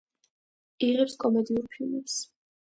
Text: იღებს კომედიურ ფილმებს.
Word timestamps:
იღებს 0.87 1.17
კომედიურ 1.25 1.69
ფილმებს. 1.77 2.17